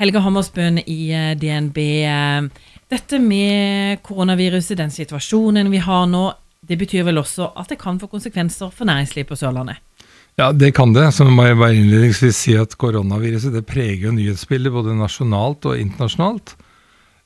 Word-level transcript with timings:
Helge 0.00 0.22
Hammersbøen 0.24 0.80
i 0.88 1.10
eh, 1.12 1.34
DNB. 1.36 1.78
eh, 2.08 2.68
Dette 2.90 3.20
med 3.22 4.00
koronaviruset, 4.02 4.78
den 4.80 4.90
situasjonen 4.90 5.68
vi 5.70 5.82
har 5.84 6.06
nå, 6.08 6.22
det 6.66 6.78
betyr 6.80 7.04
vel 7.06 7.20
også 7.20 7.50
at 7.60 7.68
det 7.70 7.78
kan 7.80 8.00
få 8.00 8.08
konsekvenser 8.10 8.72
for 8.72 8.88
næringslivet 8.88 9.28
på 9.28 9.38
Sørlandet? 9.38 9.78
Ja, 10.40 10.50
det 10.56 10.72
kan 10.74 10.94
det. 10.96 11.04
Så 11.12 11.26
må 11.28 11.44
jeg 11.44 11.58
bare 11.60 11.76
innledningsvis 11.76 12.40
si 12.46 12.56
at 12.56 12.74
koronaviruset 12.80 13.52
det 13.54 13.66
preger 13.68 14.14
nyhetsbildet 14.16 14.72
både 14.72 14.96
nasjonalt 14.96 15.68
og 15.68 15.78
internasjonalt. 15.78 16.56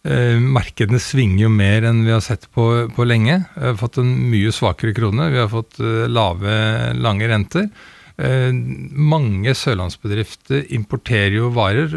Eh, 0.05 0.37
markedene 0.43 0.99
svinger 1.01 1.47
jo 1.47 1.55
mer 1.55 1.87
enn 1.89 2.03
vi 2.05 2.13
har 2.13 2.25
sett 2.27 2.51
på, 2.51 2.69
på 2.91 3.07
lenge. 3.07 3.45
Vi 3.55 3.69
har 3.71 3.79
fått 3.81 4.03
en 4.03 4.11
mye 4.35 4.53
svakere 4.53 4.97
krone. 4.99 5.31
Vi 5.31 5.41
har 5.41 5.53
fått 5.53 5.79
lave, 6.11 6.57
lange 6.99 7.31
renter. 7.31 7.71
Eh, 8.15 8.53
mange 8.55 9.55
sørlandsbedrifter 9.59 10.69
importerer 10.77 11.41
jo 11.41 11.51
varer, 11.55 11.95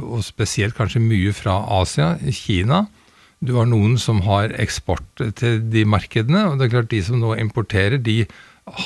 og 0.00 0.24
spesielt 0.24 0.76
kanskje 0.78 1.02
mye 1.04 1.34
fra 1.36 1.58
Asia, 1.80 2.14
Kina. 2.32 2.86
Du 3.44 3.54
har 3.60 3.68
noen 3.70 3.98
som 4.00 4.22
har 4.26 4.54
eksport 4.58 5.22
til 5.38 5.60
de 5.70 5.84
markedene, 5.86 6.46
og 6.48 6.58
det 6.58 6.66
er 6.66 6.74
klart 6.78 6.90
de 6.90 7.02
som 7.04 7.20
nå 7.20 7.36
importerer, 7.38 8.00
de 8.00 8.24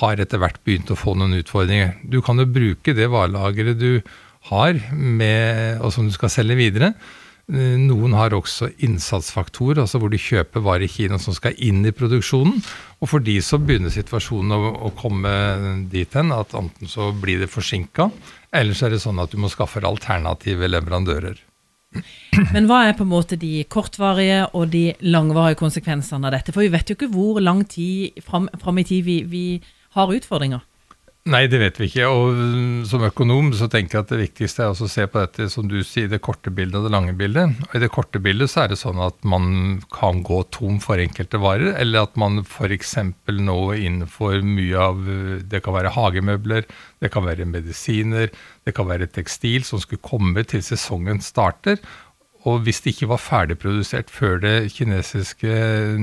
har 0.00 0.20
etter 0.20 0.38
hvert 0.42 0.60
begynt 0.66 0.90
å 0.92 0.98
få 0.98 1.14
noen 1.18 1.38
utfordringer. 1.38 1.96
Du 2.04 2.20
kan 2.22 2.38
jo 2.38 2.50
bruke 2.50 2.94
det 2.94 3.08
varelageret 3.10 3.80
du 3.80 4.02
har, 4.50 4.76
med, 4.92 5.80
og 5.80 5.94
som 5.94 6.06
du 6.06 6.14
skal 6.14 6.32
selge 6.34 6.58
videre. 6.58 6.92
Eh, 7.50 7.76
Noen 7.80 8.14
har 8.14 8.34
også 8.36 8.70
innsatsfaktor, 8.86 9.80
altså 9.82 9.98
hvor 9.98 10.12
de 10.12 10.20
kjøper 10.20 10.62
varer 10.62 10.86
i 10.86 10.90
Kina 10.92 11.18
som 11.20 11.34
skal 11.34 11.58
inn 11.58 11.82
i 11.86 11.94
produksjonen. 11.94 12.60
Og 13.02 13.10
for 13.10 13.24
de 13.24 13.38
så 13.42 13.58
begynner 13.58 13.92
situasjonen 13.92 14.54
å, 14.54 14.72
å 14.88 14.92
komme 14.98 15.32
dit 15.90 16.18
hen 16.18 16.32
at 16.36 16.54
enten 16.58 16.90
så 16.90 17.10
blir 17.12 17.42
det 17.42 17.50
forsinka, 17.52 18.10
eller 18.54 18.78
så 18.78 18.86
er 18.86 18.94
det 18.94 19.02
sånn 19.02 19.20
at 19.22 19.32
du 19.32 19.40
må 19.42 19.50
skaffe 19.52 19.82
alternative 19.82 20.70
leverandører. 20.70 21.40
Men 22.54 22.64
hva 22.70 22.86
er 22.86 22.96
på 22.96 23.04
en 23.04 23.12
måte 23.12 23.36
de 23.36 23.66
kortvarige 23.68 24.46
og 24.56 24.70
de 24.72 24.94
langvarige 25.04 25.58
konsekvensene 25.60 26.28
av 26.28 26.38
dette? 26.38 26.54
For 26.54 26.64
vi 26.64 26.72
vet 26.72 26.88
jo 26.88 26.96
ikke 26.96 27.10
hvor 27.12 27.40
lang 27.42 27.66
tid 27.68 28.22
fram, 28.24 28.48
fram 28.62 28.80
i 28.80 28.86
tid 28.88 29.04
vi, 29.04 29.18
vi 29.28 29.44
har 29.96 30.14
utfordringer. 30.14 30.62
Nei, 31.22 31.44
det 31.46 31.60
vet 31.62 31.76
vi 31.78 31.86
ikke. 31.86 32.06
Og 32.10 32.34
mm, 32.34 32.78
som 32.90 33.04
økonom 33.06 33.52
så 33.54 33.68
tenker 33.70 33.94
jeg 33.94 34.02
at 34.02 34.10
det 34.10 34.18
viktigste 34.24 34.64
er 34.64 34.72
å 34.74 34.88
se 34.90 35.04
på 35.06 35.20
dette 35.22 35.46
som 35.52 35.68
du 35.70 35.76
sier, 35.86 36.08
det 36.10 36.18
korte 36.24 36.50
bildet 36.50 36.80
og 36.80 36.88
det 36.88 36.90
lange 36.96 37.14
bildet. 37.14 37.60
Og 37.68 37.76
I 37.78 37.82
det 37.84 37.92
korte 37.94 38.18
bildet 38.22 38.50
så 38.50 38.64
er 38.64 38.72
det 38.72 38.80
sånn 38.80 38.98
at 39.04 39.20
man 39.22 39.78
kan 39.94 40.24
gå 40.26 40.40
tom 40.50 40.80
for 40.82 40.98
enkelte 40.98 41.38
varer, 41.38 41.76
eller 41.78 42.08
at 42.08 42.18
man 42.18 42.42
f.eks. 42.42 42.96
nå 43.38 43.58
innenfor 43.78 44.42
mye 44.42 44.88
av 44.88 45.06
Det 45.46 45.62
kan 45.62 45.78
være 45.78 45.94
hagemøbler, 45.94 46.66
det 46.98 47.12
kan 47.14 47.28
være 47.28 47.46
medisiner, 47.46 48.34
det 48.66 48.74
kan 48.74 48.90
være 48.90 49.06
tekstil 49.14 49.62
som 49.66 49.78
skulle 49.78 50.02
komme 50.02 50.42
til 50.42 50.66
sesongen 50.66 51.22
starter. 51.22 51.78
Og 52.48 52.64
hvis 52.66 52.80
det 52.82 52.96
ikke 52.96 53.10
var 53.12 53.20
ferdigprodusert 53.22 54.10
før 54.10 54.40
det 54.42 54.72
kinesiske 54.74 55.50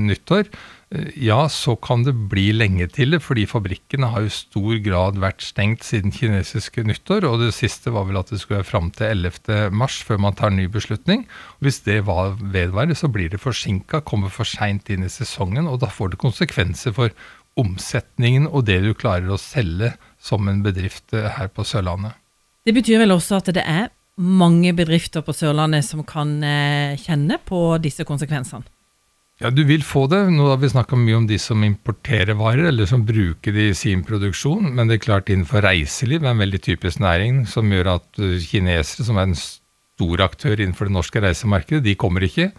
nyttår, 0.00 0.46
eh, 0.94 1.10
ja, 1.20 1.42
så 1.52 1.74
kan 1.76 2.06
det 2.06 2.14
bli 2.32 2.46
lenge 2.56 2.86
til 2.88 3.12
det, 3.12 3.20
fordi 3.22 3.44
fabrikkene 3.50 4.08
har 4.14 4.24
jo 4.24 4.32
stor 4.32 4.78
grad 4.84 5.20
vært 5.20 5.44
stengt 5.44 5.84
siden 5.84 6.14
kinesiske 6.16 6.86
nyttår. 6.88 7.26
Og 7.28 7.44
det 7.44 7.52
siste 7.56 7.92
var 7.92 8.08
vel 8.08 8.20
at 8.22 8.32
det 8.32 8.40
skulle 8.40 8.62
være 8.62 8.70
fram 8.70 8.88
til 8.96 9.10
11. 9.12 9.68
mars 9.70 10.00
før 10.06 10.22
man 10.24 10.38
tar 10.38 10.54
ny 10.54 10.64
beslutning. 10.72 11.26
Og 11.58 11.68
hvis 11.68 11.82
det 11.84 12.00
var 12.08 12.38
vedvarer, 12.40 12.96
så 12.96 13.12
blir 13.12 13.28
det 13.28 13.42
forsinka, 13.44 14.00
kommer 14.00 14.32
for 14.32 14.48
seint 14.48 14.88
inn 14.88 15.04
i 15.04 15.12
sesongen, 15.12 15.68
og 15.68 15.82
da 15.84 15.92
får 15.92 16.14
det 16.14 16.24
konsekvenser 16.24 16.96
for 16.96 17.12
omsetningen 17.60 18.46
og 18.48 18.64
det 18.68 18.80
du 18.84 18.92
klarer 18.94 19.28
å 19.28 19.40
selge 19.40 19.92
som 20.22 20.48
en 20.48 20.62
bedrift 20.64 21.12
eh, 21.12 21.28
her 21.36 21.52
på 21.52 21.66
Sørlandet. 21.66 22.16
Det 22.64 22.74
betyr 22.76 23.00
vel 23.02 23.14
også 23.14 23.40
at 23.40 23.48
det 23.56 23.64
er 23.64 23.88
mange 24.18 24.72
bedrifter 24.76 25.24
på 25.24 25.34
Sørlandet 25.36 25.86
som 25.86 26.02
kan 26.06 26.38
eh, 26.44 26.98
kjenne 27.00 27.38
på 27.44 27.78
disse 27.82 28.04
konsekvensene? 28.08 28.66
Ja, 29.40 29.48
du 29.48 29.62
vil 29.64 29.80
få 29.80 30.02
det. 30.12 30.18
Nå 30.34 30.50
har 30.50 30.58
vi 30.60 30.68
snakka 30.68 30.98
mye 31.00 31.16
om 31.16 31.26
de 31.28 31.38
som 31.40 31.62
importerer 31.64 32.36
varer, 32.36 32.66
eller 32.68 32.84
som 32.88 33.06
bruker 33.08 33.54
det 33.56 33.70
i 33.70 33.76
sin 33.78 34.02
produksjon. 34.04 34.66
Men 34.76 34.90
det 34.90 34.98
er 34.98 35.06
klart 35.06 35.32
innenfor 35.32 35.64
reiseliv 35.64 36.26
er 36.26 36.34
en 36.34 36.42
veldig 36.42 36.60
typisk 36.66 37.00
næring 37.00 37.46
som 37.48 37.72
gjør 37.72 37.94
at 37.94 38.20
uh, 38.20 38.36
kinesere, 38.44 39.06
som 39.08 39.16
er 39.16 39.30
en 39.30 39.38
stor 39.38 40.26
aktør 40.26 40.60
innenfor 40.60 40.90
det 40.90 40.96
norske 40.98 41.24
reisemarkedet, 41.24 41.86
de 41.88 41.96
kommer 41.96 42.28
ikke. 42.28 42.50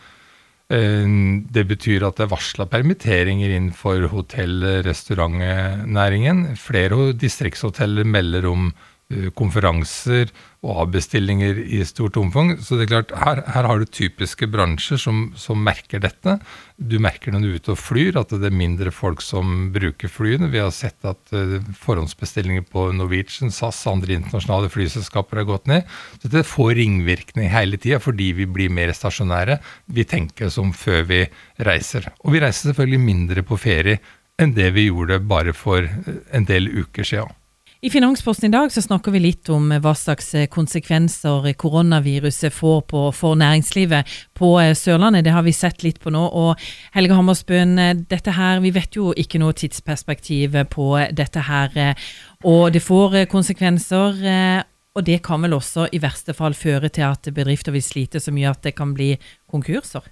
Eh, 0.74 1.06
Det 1.54 1.68
betyr 1.70 2.08
at 2.08 2.18
det 2.18 2.26
er 2.26 2.34
varsla 2.34 2.66
permitteringer 2.66 3.54
innenfor 3.60 4.10
hotell- 4.10 4.66
og 4.66 4.86
restaurantnæringen. 4.90 6.56
Flere 6.58 7.14
distriktshoteller 7.14 8.10
melder 8.10 8.50
om 8.50 8.72
eh, 8.72 8.91
konferanser 9.36 10.30
og 10.62 10.84
avbestillinger 10.84 11.58
i 11.74 11.80
stort 11.90 12.18
omfang. 12.22 12.54
Så 12.62 12.78
det 12.78 12.86
er 12.86 12.92
klart, 12.92 13.14
her, 13.18 13.40
her 13.50 13.66
har 13.66 13.82
du 13.82 13.88
typiske 13.90 14.46
bransjer 14.52 15.00
som, 15.02 15.24
som 15.40 15.64
merker 15.66 16.04
dette. 16.04 16.36
Du 16.78 17.00
merker 17.02 17.34
når 17.34 17.42
du 17.42 17.48
er 17.50 17.58
ute 17.58 17.74
og 17.74 17.82
flyr, 17.82 18.20
at 18.22 18.34
det 18.36 18.52
er 18.52 18.60
mindre 18.60 18.94
folk 18.94 19.24
som 19.26 19.72
bruker 19.74 20.12
flyene. 20.12 20.52
Vi 20.54 20.62
har 20.62 20.70
sett 20.76 21.02
at 21.08 21.34
eh, 21.34 21.58
forhåndsbestillinger 21.82 22.68
på 22.70 22.88
Norwegian, 22.94 23.54
SAS 23.54 23.82
og 23.88 23.98
andre 23.98 24.20
internasjonale 24.20 24.70
flyselskaper 24.74 25.42
har 25.42 25.50
gått 25.50 25.68
ned. 25.72 25.90
Så 26.22 26.30
det 26.30 26.46
får 26.46 26.76
ringvirkning 26.78 27.50
hele 27.50 27.82
tida 27.82 28.02
fordi 28.02 28.32
vi 28.38 28.46
blir 28.46 28.74
mer 28.74 28.94
stasjonære. 28.94 29.58
Vi 29.90 30.06
tenker 30.06 30.54
som 30.54 30.76
før 30.78 31.08
vi 31.10 31.24
reiser. 31.66 32.12
Og 32.22 32.36
vi 32.36 32.46
reiser 32.46 32.70
selvfølgelig 32.70 33.06
mindre 33.10 33.46
på 33.50 33.58
ferie 33.62 33.98
enn 34.42 34.54
det 34.58 34.72
vi 34.78 34.88
gjorde 34.92 35.24
bare 35.26 35.58
for 35.58 35.90
eh, 35.90 36.26
en 36.38 36.46
del 36.46 36.70
uker 36.84 37.16
siden. 37.16 37.38
I 37.84 37.90
Finansposten 37.90 38.46
i 38.46 38.52
dag 38.54 38.70
så 38.72 38.82
snakker 38.82 39.10
vi 39.16 39.20
litt 39.24 39.50
om 39.50 39.72
hva 39.82 39.96
slags 39.98 40.28
eh, 40.38 40.46
konsekvenser 40.54 41.48
koronaviruset 41.58 42.54
får 42.54 42.84
på, 42.92 43.00
for 43.18 43.40
næringslivet 43.42 44.12
på 44.38 44.52
eh, 44.62 44.76
Sørlandet. 44.78 45.26
Det 45.26 45.34
har 45.34 45.42
vi 45.42 45.54
sett 45.58 45.82
litt 45.82 45.98
på 46.04 46.14
nå. 46.14 46.22
Og 46.22 46.62
Helge 46.94 47.18
Hammersbøen, 47.18 47.74
eh, 47.82 47.96
dette 48.14 48.36
her, 48.38 48.62
vi 48.62 48.70
vet 48.76 49.00
jo 49.00 49.16
ikke 49.18 49.42
noe 49.42 49.58
tidsperspektiv 49.58 50.60
på 50.70 50.92
dette 51.10 51.48
her. 51.50 51.74
eh, 51.74 52.06
Og 52.46 52.70
det 52.76 52.84
får 52.86 53.18
eh, 53.24 53.30
konsekvenser. 53.34 54.22
eh, 54.30 54.62
Og 54.94 55.06
det 55.08 55.24
kan 55.26 55.42
vel 55.42 55.58
også 55.58 55.88
i 55.90 56.04
verste 56.04 56.38
fall 56.38 56.54
føre 56.54 56.90
til 56.94 57.10
at 57.10 57.34
bedrifter 57.34 57.72
vil 57.72 57.82
slite 57.82 58.20
så 58.22 58.30
mye 58.30 58.52
at 58.52 58.62
det 58.62 58.76
kan 58.78 58.94
bli 58.94 59.16
konkurser. 59.50 60.06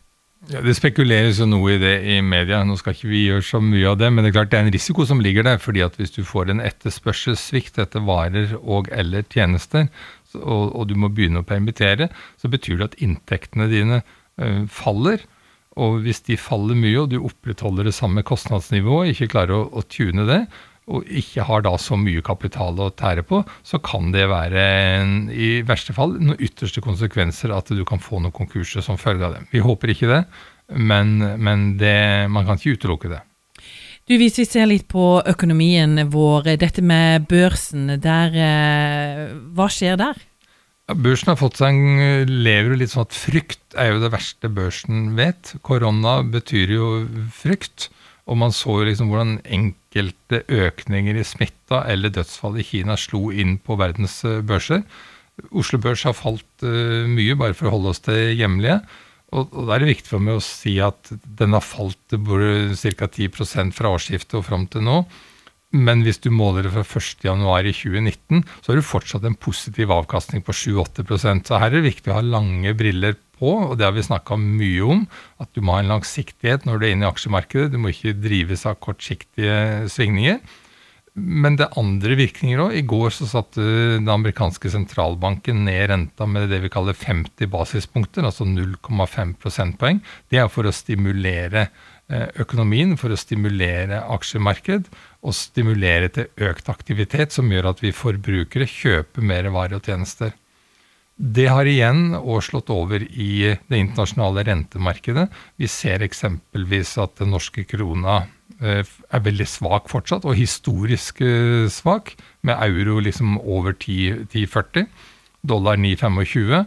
Ja, 0.48 0.62
Det 0.64 0.72
spekuleres 0.78 1.42
jo 1.42 1.46
noe 1.50 1.74
i 1.74 1.80
det 1.82 1.96
i 2.08 2.20
media. 2.24 2.62
Nå 2.64 2.78
skal 2.80 2.96
ikke 2.96 3.10
vi 3.12 3.26
gjøre 3.26 3.44
så 3.44 3.60
mye 3.60 3.90
av 3.92 3.98
det, 4.00 4.08
men 4.14 4.24
det 4.24 4.32
er 4.32 4.38
klart 4.38 4.54
det 4.54 4.60
er 4.62 4.68
en 4.68 4.76
risiko 4.76 5.04
som 5.06 5.20
ligger 5.20 5.44
der. 5.44 5.58
fordi 5.60 5.82
at 5.84 5.98
hvis 6.00 6.16
du 6.16 6.24
får 6.24 6.50
en 6.50 6.64
etterspørselssvikt 6.64 7.78
etter 7.84 8.06
varer 8.08 8.56
og 8.62 8.88
eller 8.92 9.28
tjenester, 9.28 9.90
og, 10.40 10.76
og 10.76 10.88
du 10.88 10.96
må 10.96 11.10
begynne 11.10 11.44
å 11.44 11.48
permittere, 11.48 12.08
så 12.40 12.48
betyr 12.48 12.78
det 12.80 12.88
at 12.88 12.98
inntektene 13.04 13.68
dine 13.68 14.02
eh, 14.40 14.64
faller. 14.72 15.20
Og 15.76 16.00
hvis 16.06 16.22
de 16.22 16.40
faller 16.40 16.76
mye, 16.76 16.98
og 17.02 17.12
du 17.12 17.20
opprettholder 17.20 17.90
det 17.90 17.96
samme 17.98 18.24
kostnadsnivået, 18.24 19.12
ikke 19.12 19.34
klarer 19.36 19.58
å, 19.58 19.68
å 19.76 19.84
tune 19.92 20.24
det, 20.30 20.46
og 20.90 21.06
ikke 21.06 21.46
har 21.46 21.64
da 21.66 21.76
så 21.80 21.98
mye 22.00 22.24
kapital 22.26 22.80
å 22.82 22.90
tære 22.98 23.24
på, 23.30 23.44
så 23.66 23.80
kan 23.84 24.10
det 24.16 24.26
være 24.32 24.66
en, 24.98 25.16
i 25.30 25.62
verste 25.68 25.94
fall 25.96 26.16
noen 26.18 26.40
ytterste 26.42 26.82
konsekvenser 26.86 27.54
at 27.54 27.70
du 27.70 27.84
kan 27.88 28.02
få 28.02 28.22
noen 28.24 28.36
konkurser 28.36 28.86
som 28.86 29.00
følge 29.00 29.28
av 29.28 29.38
det. 29.38 29.44
Vi 29.54 29.62
håper 29.64 29.94
ikke 29.94 30.10
det, 30.10 30.24
men, 30.76 31.18
men 31.38 31.74
det, 31.80 32.30
man 32.34 32.48
kan 32.48 32.58
ikke 32.58 32.80
utelukke 32.80 33.14
det. 33.14 33.22
Du, 34.10 34.16
Hvis 34.18 34.40
vi 34.42 34.48
ser 34.50 34.66
litt 34.66 34.88
på 34.90 35.20
økonomien 35.30 36.08
vår, 36.10 36.56
dette 36.58 36.82
med 36.82 37.28
børsen, 37.30 37.92
der, 38.02 38.34
eh, 38.34 39.28
hva 39.54 39.70
skjer 39.70 40.00
der? 40.02 40.18
Ja, 40.90 40.96
børsen 40.98 41.30
har 41.30 41.38
fått 41.38 41.60
seg 41.62 41.78
en, 41.78 42.32
lever 42.42 42.74
jo 42.74 42.80
litt 42.82 42.96
sånn 42.96 43.06
at 43.06 43.14
frykt 43.14 43.78
er 43.78 43.92
jo 43.94 44.02
det 44.02 44.10
verste 44.16 44.50
børsen 44.50 45.12
vet. 45.20 45.54
Korona 45.62 46.24
betyr 46.26 46.74
jo 46.74 46.88
frykt. 47.30 47.92
Og 48.30 48.38
man 48.38 48.54
så 48.54 48.80
jo 48.80 48.88
liksom 48.88 49.10
hvordan 49.10 49.40
enkelte 49.50 50.44
økninger 50.54 51.18
i 51.18 51.26
smitta 51.26 51.84
eller 51.90 52.14
dødsfall 52.14 52.60
i 52.62 52.66
Kina 52.68 52.98
slo 53.00 53.30
inn 53.34 53.58
på 53.58 53.78
verdens 53.80 54.20
eh, 54.28 54.44
børser. 54.46 54.84
Oslo 55.56 55.80
Børs 55.82 56.04
har 56.06 56.18
falt 56.18 56.66
eh, 56.68 57.08
mye, 57.10 57.38
bare 57.40 57.58
for 57.58 57.70
å 57.70 57.78
holde 57.78 57.94
oss 57.94 58.04
til 58.06 58.36
hjemlige. 58.38 58.80
Og, 59.34 59.50
og 59.54 59.66
da 59.66 59.76
er 59.76 59.84
det 59.84 59.94
viktig 59.96 60.12
for 60.12 60.26
meg 60.26 60.40
å 60.40 60.46
si 60.46 60.76
at 60.82 61.12
den 61.40 61.56
har 61.58 61.66
falt 61.66 62.02
ca. 62.10 63.10
10% 63.10 63.76
fra 63.78 63.94
årsskiftet 63.96 64.40
og 64.40 64.46
fram 64.48 64.66
til 64.70 64.86
nå. 64.86 65.02
Men 65.70 66.02
hvis 66.02 66.18
du 66.24 66.32
måler 66.34 66.66
det 66.66 66.72
fra 66.74 66.82
1.1 66.82 67.68
i 67.70 67.74
2019, 67.78 68.46
så 68.62 68.72
har 68.72 68.80
du 68.80 68.86
fortsatt 68.86 69.26
en 69.28 69.38
positiv 69.38 69.92
avkastning 69.94 70.42
på 70.42 70.56
7-8% 70.56 71.46
Så 71.46 71.60
her 71.62 71.70
er 71.70 71.78
det 71.78 71.92
viktig 71.92 72.10
å 72.10 72.18
ha 72.18 72.24
lange 72.26 72.74
briller 72.78 73.20
på, 73.38 73.52
og 73.70 73.76
det 73.78 73.86
har 73.86 73.94
vi 73.94 74.06
snakka 74.08 74.38
mye 74.42 74.88
om. 74.96 75.04
At 75.38 75.54
du 75.54 75.62
må 75.62 75.76
ha 75.76 75.84
en 75.84 75.92
langsiktighet 75.94 76.66
når 76.66 76.80
du 76.80 76.88
er 76.88 76.96
inne 76.96 77.06
i 77.06 77.12
aksjemarkedet. 77.12 77.70
Du 77.74 77.78
må 77.82 77.94
ikke 77.94 78.18
drives 78.18 78.66
av 78.66 78.80
kortsiktige 78.82 79.86
svingninger. 79.94 80.42
Men 81.20 81.58
det 81.60 81.68
er 81.68 81.80
andre 81.80 82.18
virkninger 82.18 82.64
òg. 82.64 82.74
I 82.80 82.86
går 82.88 83.14
så 83.14 83.28
satte 83.30 83.62
den 83.62 84.10
amerikanske 84.10 84.72
sentralbanken 84.74 85.64
ned 85.68 85.90
renta 85.92 86.28
med 86.30 86.50
det 86.52 86.62
vi 86.64 86.72
kaller 86.74 86.98
50 86.98 87.50
basispunkter, 87.52 88.26
altså 88.26 88.48
0,5 88.48 89.36
prosentpoeng. 89.42 90.02
Det 90.32 90.42
er 90.42 90.52
for 90.54 90.70
å 90.70 90.76
stimulere 90.76 91.68
eh, 92.10 92.28
økonomien, 92.42 92.96
for 93.00 93.14
å 93.14 93.20
stimulere 93.20 94.04
aksjemarked 94.16 94.90
og 95.20 95.36
stimulere 95.36 96.10
til 96.14 96.50
økt 96.50 96.70
aktivitet, 96.72 97.34
som 97.36 97.50
gjør 97.52 97.74
at 97.74 97.82
vi 97.84 97.96
forbrukere 97.96 98.68
kjøper 98.70 99.26
mer 99.26 99.50
varer 99.54 99.80
og 99.80 99.90
tjenester. 99.90 100.32
Det 101.20 101.50
har 101.52 101.68
igjen 101.68 102.14
slått 102.40 102.70
over 102.72 103.04
i 103.04 103.52
det 103.68 103.80
internasjonale 103.82 104.46
rentemarkedet. 104.48 105.26
Vi 105.60 105.68
ser 105.68 106.06
eksempelvis 106.06 106.94
at 107.04 107.18
den 107.20 107.34
norske 107.36 107.66
krona 107.68 108.22
eh, 108.64 108.88
er 108.88 109.26
veldig 109.26 109.48
svak 109.48 109.92
fortsatt, 109.92 110.24
og 110.24 110.40
historisk 110.40 111.20
eh, 111.20 111.68
svak, 111.68 112.16
med 112.42 112.56
euro 112.64 113.02
liksom 113.04 113.36
over 113.44 113.76
10,40, 113.76 114.88
dollar 115.44 115.76
9,25. 115.76 116.64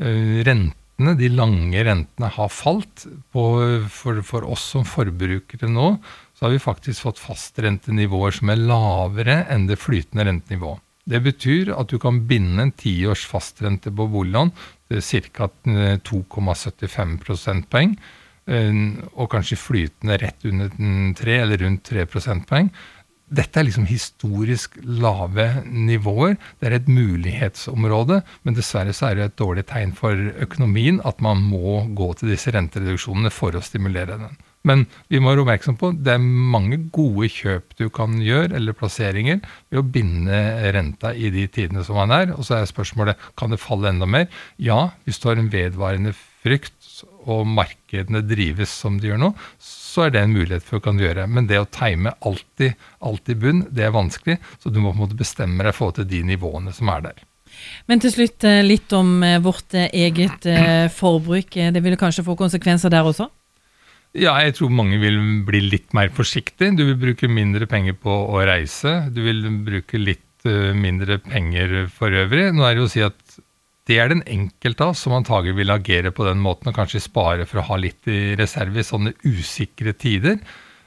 Eh, 0.00 0.40
rentene, 0.98 1.16
de 1.16 1.28
lange 1.28 1.84
rentene 1.84 2.28
har 2.28 2.48
falt. 2.48 3.06
På, 3.32 3.86
for, 3.88 4.22
for 4.22 4.44
oss 4.44 4.72
som 4.72 4.84
forbrukere 4.84 5.68
nå, 5.68 5.98
så 6.34 6.46
har 6.46 6.52
vi 6.52 6.58
faktisk 6.58 7.02
fått 7.02 7.18
fastrentenivåer 7.18 8.32
som 8.32 8.50
er 8.50 8.56
lavere 8.56 9.46
enn 9.48 9.66
det 9.66 9.78
flytende 9.78 10.24
rentenivået. 10.24 10.80
Det 11.04 11.18
betyr 11.18 11.72
at 11.74 11.90
du 11.90 11.98
kan 11.98 12.26
binde 12.28 12.62
en 12.62 12.72
tiårs 12.72 13.26
fastrente 13.26 13.90
på 13.90 14.06
boliglån 14.06 14.52
til 14.88 15.02
ca. 15.32 15.48
2,75 15.66 17.16
prosentpoeng, 17.18 17.96
eh, 18.46 18.72
og 19.16 19.30
kanskje 19.30 19.58
flytende 19.58 20.18
rett 20.22 20.44
under 20.46 20.70
3 21.18 21.40
eller 21.42 21.58
rundt 21.58 21.82
3 21.90 22.06
prosentpoeng. 22.06 22.70
Dette 23.32 23.60
er 23.60 23.64
liksom 23.64 23.86
historisk 23.88 24.74
lave 24.84 25.46
nivåer. 25.64 26.36
Det 26.60 26.68
er 26.68 26.76
et 26.76 26.88
mulighetsområde, 26.92 28.20
men 28.44 28.56
dessverre 28.56 28.92
så 28.96 29.08
er 29.08 29.18
det 29.18 29.28
et 29.30 29.38
dårlig 29.40 29.64
tegn 29.70 29.94
for 29.96 30.18
økonomien 30.44 31.00
at 31.08 31.22
man 31.24 31.40
må 31.40 31.82
gå 31.96 32.10
til 32.20 32.32
disse 32.34 32.52
rentereduksjonene 32.52 33.32
for 33.32 33.56
å 33.56 33.64
stimulere 33.64 34.18
den. 34.20 34.36
Men 34.68 34.84
vi 35.10 35.18
må 35.18 35.32
være 35.32 35.42
oppmerksom 35.42 35.78
på 35.80 35.90
det 35.98 36.12
er 36.14 36.22
mange 36.22 36.78
gode 36.94 37.26
kjøp 37.32 37.74
du 37.80 37.88
kan 37.94 38.20
gjøre, 38.22 38.54
eller 38.58 38.76
plasseringer, 38.78 39.40
ved 39.72 39.80
å 39.80 39.86
binde 39.96 40.42
renta 40.76 41.14
i 41.14 41.32
de 41.34 41.48
tidene 41.50 41.82
som 41.86 41.98
man 41.98 42.14
er. 42.14 42.34
Og 42.36 42.46
så 42.46 42.60
er 42.60 42.70
spørsmålet 42.70 43.30
kan 43.38 43.50
det 43.50 43.62
falle 43.62 43.90
enda 43.90 44.06
mer. 44.06 44.28
Ja, 44.62 44.92
hvis 45.06 45.18
du 45.22 45.30
har 45.30 45.40
en 45.40 45.50
vedvarende 45.52 46.14
frykt, 46.14 46.78
og 47.30 47.46
markedene 47.48 48.22
drives 48.26 48.72
som 48.82 48.98
de 49.00 49.10
gjør 49.10 49.20
nå, 49.22 49.32
så 49.62 50.06
er 50.06 50.14
det 50.14 50.22
en 50.24 50.32
mulighet 50.34 50.64
for 50.66 50.80
å 50.80 50.84
kan 50.84 51.00
gjøre. 51.00 51.26
Men 51.28 51.48
det 51.50 51.60
å 51.60 51.68
time 51.70 52.14
alltid, 52.24 52.78
alltid 53.04 53.42
bunn, 53.42 53.66
det 53.70 53.86
er 53.86 53.94
vanskelig. 53.94 54.38
Så 54.62 54.72
du 54.72 54.80
må 54.80 54.92
på 54.92 54.98
en 54.98 55.04
måte 55.04 55.18
bestemme 55.18 55.66
deg 55.66 55.76
for 55.76 55.94
til 55.96 56.08
de 56.08 56.22
nivåene 56.32 56.72
som 56.74 56.90
er 56.92 57.06
der. 57.10 57.22
Men 57.90 58.00
til 58.02 58.14
slutt 58.14 58.46
eh, 58.48 58.62
litt 58.64 58.92
om 58.96 59.20
eh, 59.26 59.38
vårt 59.42 59.76
eh, 59.76 59.90
eget 60.06 60.48
forbruk. 60.96 61.58
Det 61.74 61.84
vil 61.84 62.00
kanskje 62.00 62.24
få 62.26 62.36
konsekvenser 62.38 62.92
der 62.92 63.06
også? 63.06 63.28
Ja, 64.12 64.34
jeg 64.44 64.58
tror 64.58 64.72
mange 64.74 64.98
vil 65.00 65.18
bli 65.46 65.62
litt 65.72 65.94
mer 65.96 66.12
forsiktig. 66.12 66.74
Du 66.76 66.84
vil 66.84 66.98
bruke 67.00 67.30
mindre 67.32 67.68
penger 67.68 67.96
på 67.96 68.12
å 68.12 68.42
reise. 68.44 69.06
Du 69.12 69.22
vil 69.24 69.46
bruke 69.64 70.00
litt 70.00 70.28
mindre 70.76 71.20
penger 71.22 71.86
for 71.94 72.12
øvrig. 72.18 72.48
Nå 72.52 72.64
er 72.66 72.74
det 72.74 72.82
jo 72.82 72.88
å 72.88 72.92
si 72.92 73.02
at 73.06 73.36
det 73.90 73.98
er 73.98 74.12
den 74.12 74.22
enkelte 74.30 74.90
av 74.90 74.98
som 74.98 75.14
antagelig 75.16 75.56
vil 75.58 75.74
agere 75.74 76.12
på 76.14 76.26
den 76.28 76.42
måten 76.42 76.70
og 76.70 76.76
kanskje 76.76 77.02
spare 77.02 77.46
for 77.50 77.62
å 77.62 77.68
ha 77.72 77.78
litt 77.80 78.06
i 78.10 78.36
reserve 78.38 78.78
i 78.78 78.86
sånne 78.86 79.14
usikre 79.26 79.94
tider. 79.98 80.38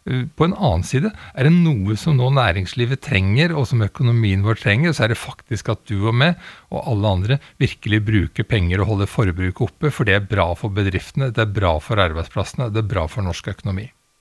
Eh, 0.08 0.24
på 0.32 0.48
en 0.48 0.56
annen 0.56 0.86
side, 0.88 1.12
er 1.36 1.48
det 1.48 1.52
noe 1.56 1.98
som 2.00 2.16
nå 2.16 2.30
næringslivet 2.38 3.04
trenger, 3.04 3.56
og 3.58 3.68
som 3.68 3.84
økonomien 3.84 4.46
vår 4.46 4.62
trenger, 4.62 4.96
så 4.96 5.06
er 5.06 5.14
det 5.14 5.20
faktisk 5.20 5.74
at 5.74 5.84
du 5.90 5.98
og 5.98 6.16
meg 6.16 6.40
og 6.72 6.88
alle 6.94 7.14
andre 7.18 7.40
virkelig 7.62 8.04
bruker 8.08 8.48
penger 8.48 8.84
og 8.84 8.94
holder 8.94 9.12
forbruket 9.12 9.66
oppe, 9.68 9.92
for 9.92 10.08
det 10.08 10.20
er 10.20 10.32
bra 10.32 10.52
for 10.56 10.72
bedriftene, 10.72 11.34
det 11.36 11.44
er 11.44 11.56
bra 11.60 11.76
for 11.84 12.00
arbeidsplassene, 12.00 12.72
det 12.72 12.86
er 12.86 12.92
bra 12.96 13.10
for 13.12 13.28
norsk 13.28 13.52
økonomi. 13.58 13.90